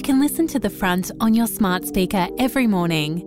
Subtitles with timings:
[0.00, 3.20] You can listen to The Front on your smart speaker every morning.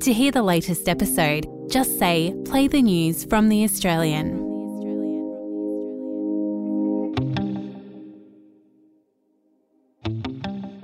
[0.00, 4.38] To hear the latest episode, just say, Play the news from The Australian.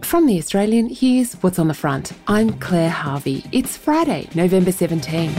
[0.02, 2.12] From The Australian, here's what's on the front.
[2.26, 3.42] I'm Claire Harvey.
[3.52, 5.32] It's Friday, November 17.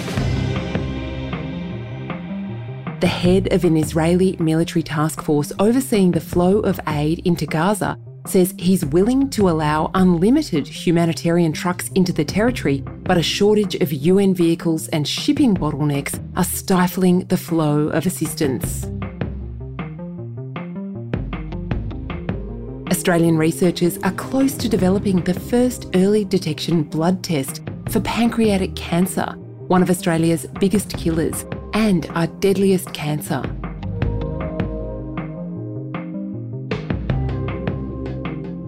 [2.99, 7.95] The head of an Israeli military task force overseeing the flow of aid into Gaza
[8.25, 13.91] says he's willing to allow unlimited humanitarian trucks into the territory, but a shortage of
[13.91, 18.85] UN vehicles and shipping bottlenecks are stifling the flow of assistance.
[22.89, 29.25] Australian researchers are close to developing the first early detection blood test for pancreatic cancer,
[29.67, 33.43] one of Australia's biggest killers and our deadliest cancer.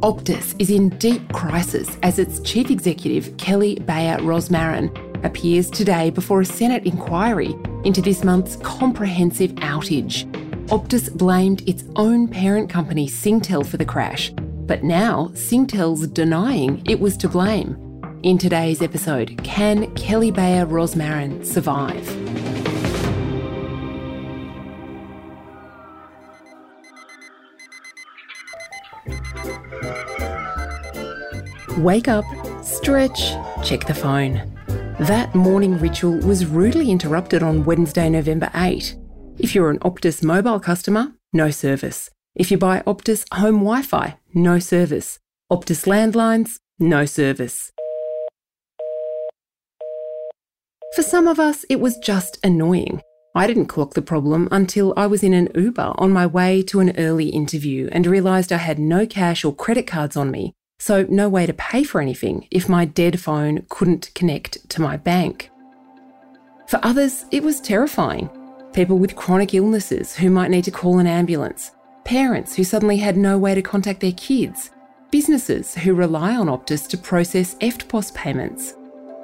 [0.06, 4.94] Optus is in deep crisis as its chief executive, Kelly Bayer Rosmarin,
[5.26, 10.32] appears today before a Senate inquiry into this month's comprehensive outage.
[10.68, 14.30] Optus blamed its own parent company, Singtel, for the crash,
[14.68, 17.76] but now Singtel's denying it was to blame.
[18.22, 22.45] In today's episode, can Kelly Bayer Rosmarin survive?
[31.78, 32.24] Wake up,
[32.64, 34.50] stretch, check the phone.
[34.98, 38.96] That morning ritual was rudely interrupted on Wednesday, November 8.
[39.38, 42.10] If you're an Optus mobile customer, no service.
[42.34, 45.20] If you buy Optus home Wi Fi, no service.
[45.52, 47.74] Optus landlines, no service.
[50.96, 53.02] For some of us, it was just annoying.
[53.36, 56.80] I didn't clock the problem until I was in an Uber on my way to
[56.80, 61.06] an early interview and realised I had no cash or credit cards on me, so
[61.10, 65.50] no way to pay for anything if my dead phone couldn't connect to my bank.
[66.68, 68.30] For others, it was terrifying.
[68.74, 71.72] People with chronic illnesses who might need to call an ambulance,
[72.04, 74.72] parents who suddenly had no way to contact their kids,
[75.12, 78.76] businesses who rely on Optus to process EFTPOS payments.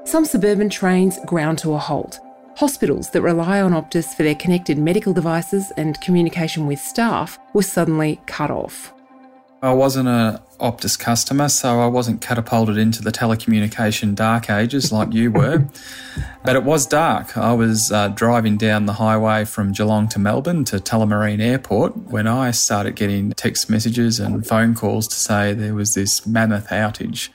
[0.06, 2.20] Some suburban trains ground to a halt.
[2.58, 7.64] Hospitals that rely on Optus for their connected medical devices and communication with staff were
[7.64, 8.94] suddenly cut off.
[9.64, 15.14] I wasn't a Optus customer, so I wasn't catapulted into the telecommunication dark ages like
[15.14, 15.68] you were.
[16.44, 17.38] but it was dark.
[17.38, 22.26] I was uh, driving down the highway from Geelong to Melbourne to Tullamarine Airport when
[22.26, 27.30] I started getting text messages and phone calls to say there was this mammoth outage.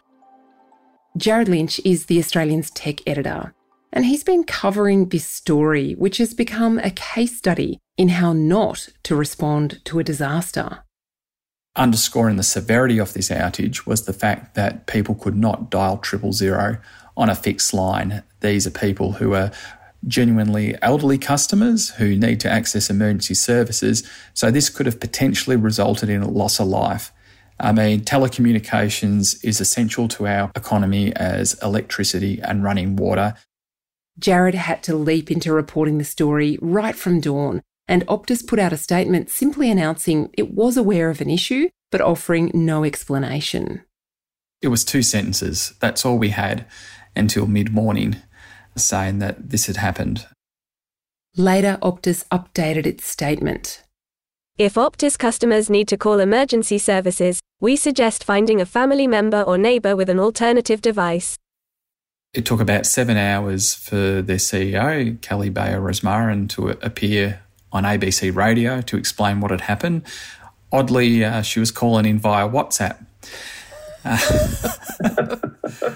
[1.17, 3.55] Jared Lynch is the Australian's tech editor,
[3.93, 8.89] and he's been covering this story, which has become a case study in how not
[9.05, 10.83] to respond to a disaster
[11.77, 16.33] underscoring the severity of this outage was the fact that people could not dial triple
[16.33, 16.79] zero
[17.17, 18.23] on a fixed line.
[18.41, 19.53] These are people who are
[20.07, 24.09] genuinely elderly customers who need to access emergency services.
[24.35, 27.13] So this could have potentially resulted in a loss of life.
[27.59, 33.35] I mean, telecommunications is essential to our economy as electricity and running water.
[34.19, 38.73] Jared had to leap into reporting the story right from dawn and Optus put out
[38.73, 43.83] a statement simply announcing it was aware of an issue, but offering no explanation.
[44.63, 45.75] It was two sentences.
[45.81, 46.67] That's all we had
[47.15, 48.17] until mid morning,
[48.77, 50.27] saying that this had happened.
[51.37, 53.83] Later, Optus updated its statement.
[54.59, 59.59] If Optus customers need to call emergency services, we suggest finding a family member or
[59.59, 61.37] neighbour with an alternative device.
[62.33, 67.43] It took about seven hours for their CEO, Kelly Bayer Rosmarin, to appear
[67.77, 70.03] on ABC radio to explain what had happened.
[70.73, 72.99] Oddly, uh, she was calling in via WhatsApp.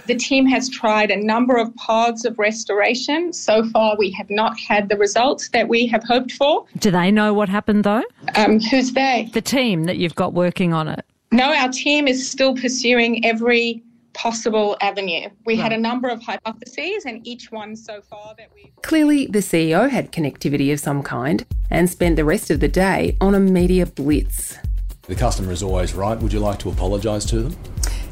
[0.07, 3.33] the team has tried a number of paths of restoration.
[3.33, 6.67] So far, we have not had the results that we have hoped for.
[6.79, 8.03] Do they know what happened, though?
[8.35, 9.31] Um, who's they?
[9.33, 11.05] The team that you've got working on it.
[11.33, 15.29] No, our team is still pursuing every possible avenue.
[15.45, 15.63] We right.
[15.63, 18.73] had a number of hypotheses, and each one so far that we.
[18.83, 23.17] Clearly, the CEO had connectivity of some kind and spent the rest of the day
[23.21, 24.59] on a media blitz.
[25.03, 26.19] The customer is always right.
[26.21, 27.57] Would you like to apologise to them?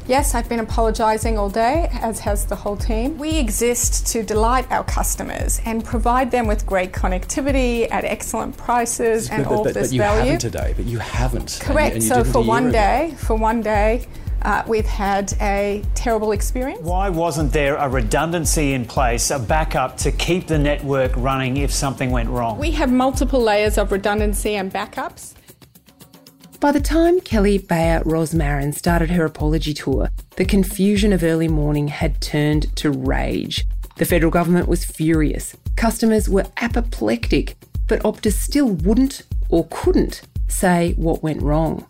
[0.09, 3.19] Yes, I've been apologising all day, as has the whole team.
[3.19, 9.29] We exist to delight our customers and provide them with great connectivity at excellent prices
[9.29, 10.31] and but, all but, this but you value.
[10.31, 11.59] haven't today, but you haven't.
[11.61, 11.93] Correct.
[11.93, 12.71] And you, and you so for one ago.
[12.71, 14.07] day, for one day,
[14.41, 16.81] uh, we've had a terrible experience.
[16.81, 21.71] Why wasn't there a redundancy in place, a backup to keep the network running if
[21.71, 22.57] something went wrong?
[22.57, 25.33] We have multiple layers of redundancy and backups.
[26.59, 31.87] By the time Kelly Bayer Rosmarin started her apology tour, the confusion of early morning
[31.87, 33.65] had turned to rage.
[33.95, 35.55] The federal government was furious.
[35.77, 37.55] Customers were apoplectic,
[37.87, 41.85] but Optus still wouldn't or couldn't say what went wrong.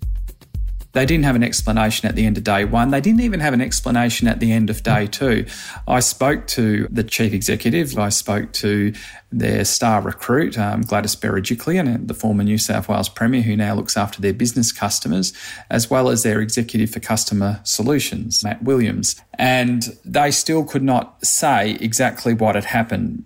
[0.93, 2.89] They didn't have an explanation at the end of day one.
[2.89, 5.45] They didn't even have an explanation at the end of day two.
[5.87, 7.97] I spoke to the chief executive.
[7.97, 8.93] I spoke to
[9.31, 13.95] their star recruit, um, Gladys Berejiklian, the former New South Wales Premier, who now looks
[13.95, 15.31] after their business customers,
[15.69, 19.21] as well as their executive for customer solutions, Matt Williams.
[19.35, 23.25] And they still could not say exactly what had happened.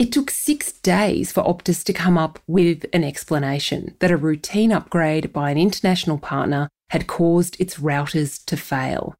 [0.00, 4.72] It took six days for Optus to come up with an explanation that a routine
[4.72, 9.14] upgrade by an international partner had caused its routers to fail.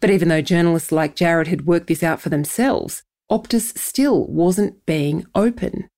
[0.00, 3.02] But even though journalists like Jared had worked this out for themselves,
[3.32, 5.88] Optus still wasn't being open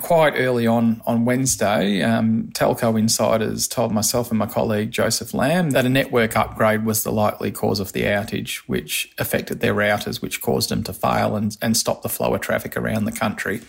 [0.00, 5.70] quite early on on Wednesday, um, telco insiders told myself and my colleague Joseph Lam
[5.70, 10.20] that a network upgrade was the likely cause of the outage, which affected their routers,
[10.20, 13.60] which caused them to fail and, and stop the flow of traffic around the country.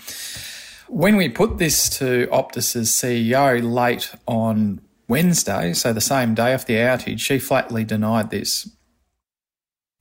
[0.87, 6.65] When we put this to Optus's CEO late on Wednesday, so the same day of
[6.65, 8.69] the outage, she flatly denied this.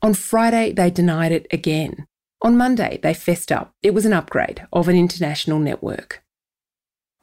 [0.03, 2.07] On Friday, they denied it again.
[2.43, 3.75] On Monday, they fessed up.
[3.83, 6.23] It was an upgrade of an international network.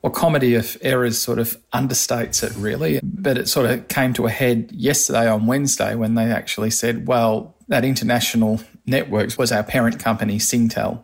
[0.03, 4.27] Well, comedy of errors sort of understates it really, but it sort of came to
[4.27, 9.63] a head yesterday on Wednesday when they actually said, well, that international networks was our
[9.63, 11.01] parent company, Singtel,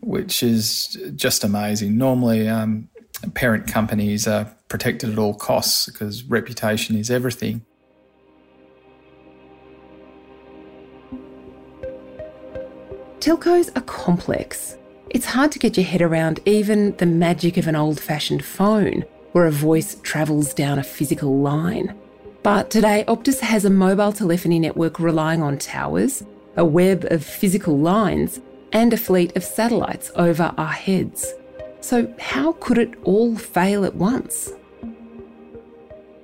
[0.00, 1.98] which is just amazing.
[1.98, 2.88] Normally, um,
[3.34, 7.66] parent companies are protected at all costs because reputation is everything.
[13.24, 14.76] Telcos are complex.
[15.08, 19.02] It's hard to get your head around even the magic of an old fashioned phone
[19.32, 21.98] where a voice travels down a physical line.
[22.42, 26.22] But today, Optus has a mobile telephony network relying on towers,
[26.58, 28.42] a web of physical lines,
[28.72, 31.32] and a fleet of satellites over our heads.
[31.80, 34.52] So, how could it all fail at once?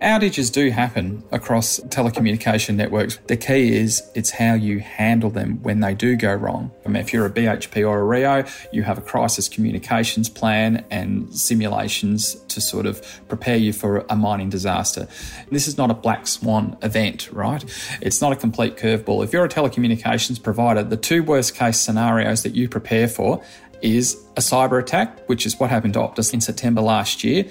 [0.02, 3.18] Outages do happen across telecommunication networks.
[3.26, 6.70] The key is it's how you handle them when they do go wrong.
[6.86, 10.86] I mean, if you're a BHP or a Rio, you have a crisis communications plan
[10.90, 15.06] and simulations to sort of prepare you for a mining disaster.
[15.50, 17.62] This is not a black swan event, right?
[18.00, 19.22] It's not a complete curveball.
[19.22, 23.44] If you're a telecommunications provider, the two worst case scenarios that you prepare for
[23.82, 27.44] is a cyber attack, which is what happened to Optus in September last year,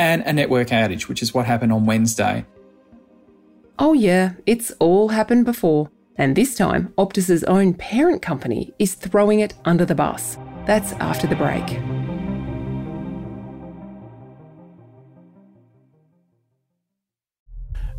[0.00, 2.46] and a network outage, which is what happened on Wednesday.
[3.78, 5.90] Oh, yeah, it's all happened before.
[6.16, 10.38] And this time, Optus's own parent company is throwing it under the bus.
[10.64, 11.64] That's after the break.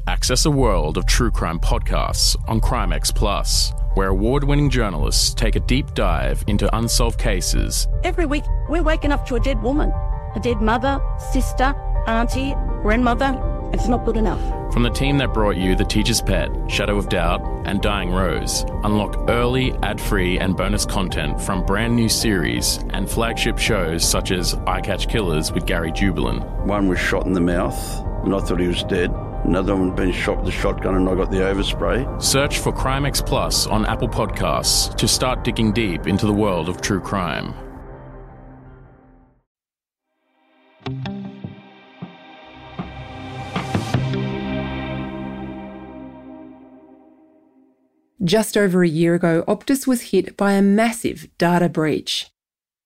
[0.07, 5.55] Access a world of true crime podcasts on Crimex Plus, where award winning journalists take
[5.55, 7.87] a deep dive into unsolved cases.
[8.03, 9.91] Every week, we're waking up to a dead woman,
[10.35, 10.99] a dead mother,
[11.31, 11.75] sister,
[12.07, 13.39] auntie, grandmother.
[13.73, 14.41] It's not good enough.
[14.73, 18.65] From the team that brought you The Teacher's Pet, Shadow of Doubt, and Dying Rose,
[18.83, 24.31] unlock early, ad free, and bonus content from brand new series and flagship shows such
[24.31, 26.65] as I Catch Killers with Gary Jubelin.
[26.65, 27.79] One was shot in the mouth,
[28.23, 29.11] and I thought he was dead.
[29.43, 32.21] Another one had been shot with a shotgun, and I got the overspray.
[32.21, 36.81] Search for Crimex Plus on Apple Podcasts to start digging deep into the world of
[36.81, 37.53] true crime.
[48.31, 52.29] Just over a year ago, Optus was hit by a massive data breach.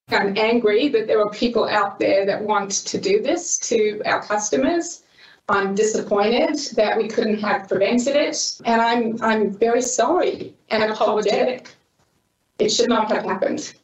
[0.09, 4.23] I'm angry that there are people out there that want to do this to our
[4.23, 5.03] customers.
[5.47, 11.69] I'm disappointed that we couldn't have prevented it, and I'm I'm very sorry and apologetic.
[12.57, 13.75] It should not have happened.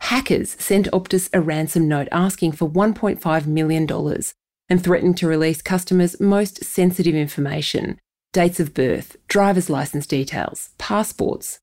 [0.00, 3.86] Hackers sent Optus a ransom note asking for $1.5 million
[4.70, 8.00] and threatened to release customers' most sensitive information
[8.32, 11.60] dates of birth, driver's license details, passports.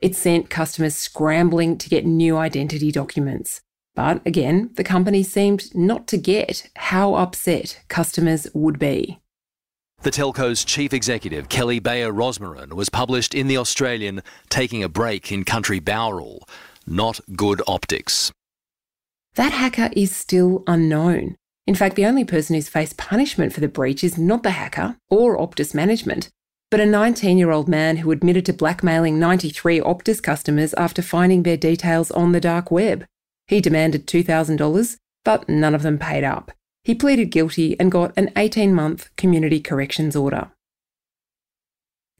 [0.00, 3.60] It sent customers scrambling to get new identity documents.
[3.94, 9.20] But again, the company seemed not to get how upset customers would be.
[10.02, 15.32] The telco's chief executive, Kelly Bayer Rosmarin, was published in The Australian taking a break
[15.32, 16.46] in country Bowral.
[16.86, 18.30] Not good optics.
[19.36, 21.36] That hacker is still unknown.
[21.66, 24.96] In fact, the only person who's faced punishment for the breach is not the hacker
[25.08, 26.28] or Optus management,
[26.70, 31.42] but a 19 year old man who admitted to blackmailing 93 Optus customers after finding
[31.42, 33.06] their details on the dark web.
[33.46, 36.52] He demanded $2,000, but none of them paid up.
[36.82, 40.50] He pleaded guilty and got an 18 month community corrections order.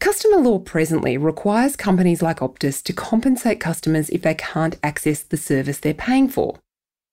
[0.01, 5.37] Customer law presently requires companies like Optus to compensate customers if they can't access the
[5.37, 6.59] service they're paying for.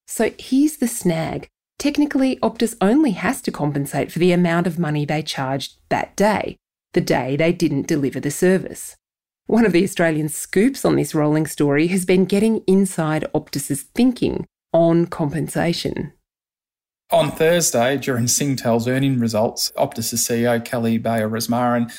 [0.08, 1.50] So here's the snag.
[1.82, 6.58] Technically, Optus only has to compensate for the amount of money they charged that day,
[6.94, 8.96] the day they didn't deliver the service.
[9.48, 14.46] One of the Australian scoops on this rolling story has been getting inside Optus's thinking
[14.72, 16.14] on compensation.
[17.10, 21.92] On Thursday, during Singtel's earning results, Optus's CEO Kelly Bayer Rosmarin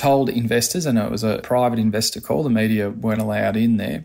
[0.00, 4.04] told investors, and it was a private investor call, the media weren't allowed in there,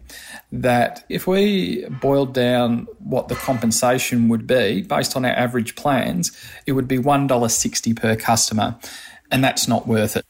[0.51, 6.37] that if we boiled down what the compensation would be based on our average plans,
[6.67, 8.75] it would be $1.60 per customer,
[9.31, 10.25] and that's not worth it.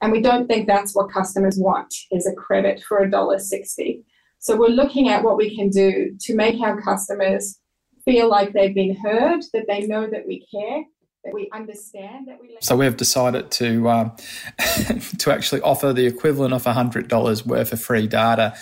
[0.00, 4.02] And we don't think that's what customers want is a credit for $1.60.
[4.38, 7.58] So we're looking at what we can do to make our customers
[8.06, 10.84] feel like they've been heard, that they know that we care,
[11.24, 12.56] that we understand that we.
[12.60, 14.10] So we've decided to uh,
[15.18, 18.54] to actually offer the equivalent of hundred dollars worth of free data.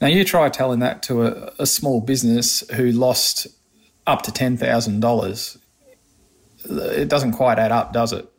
[0.00, 3.46] Now you try telling that to a, a small business who lost
[4.06, 5.58] up to ten thousand dollars.
[6.64, 8.30] It doesn't quite add up, does it?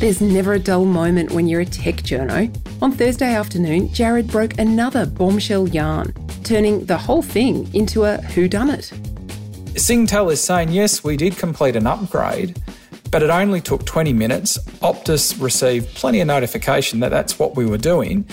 [0.00, 2.56] There's never a dull moment when you're a tech journo.
[2.80, 9.09] On Thursday afternoon, Jared broke another bombshell yarn, turning the whole thing into a whodunit.
[9.74, 12.60] Singtel is saying, yes, we did complete an upgrade,
[13.10, 14.58] but it only took 20 minutes.
[14.80, 18.26] Optus received plenty of notification that that's what we were doing.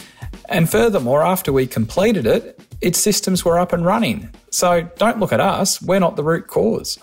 [0.49, 4.29] And furthermore, after we completed it, its systems were up and running.
[4.51, 6.97] So don't look at us, we're not the root cause.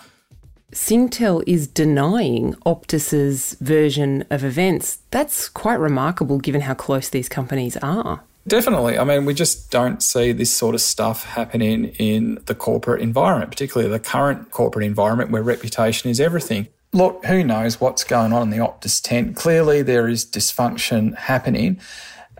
[0.73, 4.99] Singtel is denying Optus's version of events.
[5.13, 8.25] That's quite remarkable given how close these companies are.
[8.47, 8.99] Definitely.
[8.99, 13.51] I mean, we just don't see this sort of stuff happening in the corporate environment,
[13.51, 16.69] particularly the current corporate environment where reputation is everything.
[16.93, 19.35] Look, who knows what's going on in the Optus tent?
[19.35, 21.81] Clearly, there is dysfunction happening.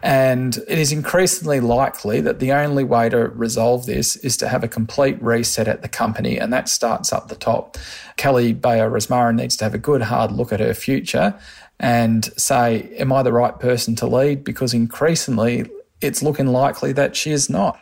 [0.03, 4.63] And it is increasingly likely that the only way to resolve this is to have
[4.63, 7.79] a complete reset at the company, and that starts up the top.
[8.19, 11.35] Kelly Bayer Rosmarin needs to have a good hard look at her future
[11.81, 14.45] and say, Am I the right person to lead?
[14.45, 15.65] Because increasingly
[16.05, 17.79] it's looking likely that she is not.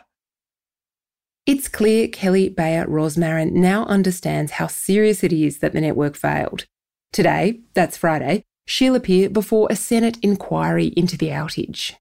[1.45, 6.65] It's clear Kelly Bayer Rosmarin now understands how serious it is that the network failed.
[7.11, 11.95] Today, that's Friday, she'll appear before a Senate inquiry into the outage.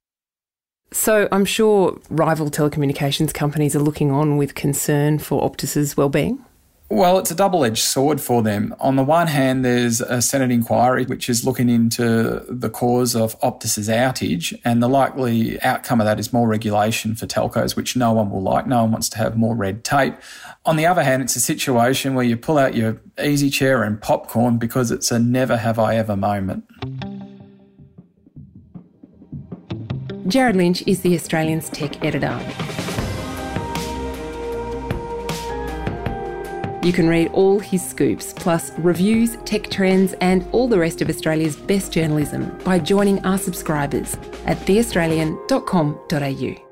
[0.92, 6.44] So I'm sure rival telecommunications companies are looking on with concern for Optus's well-being.
[6.92, 8.74] Well, it's a double edged sword for them.
[8.78, 13.40] On the one hand, there's a Senate inquiry which is looking into the cause of
[13.40, 18.12] Optus's outage, and the likely outcome of that is more regulation for telcos, which no
[18.12, 18.66] one will like.
[18.66, 20.16] No one wants to have more red tape.
[20.66, 23.98] On the other hand, it's a situation where you pull out your easy chair and
[23.98, 26.66] popcorn because it's a never have I ever moment.
[30.28, 32.38] Jared Lynch is the Australian's tech editor.
[36.82, 41.08] You can read all his scoops, plus reviews, tech trends, and all the rest of
[41.08, 46.71] Australia's best journalism by joining our subscribers at theaustralian.com.au.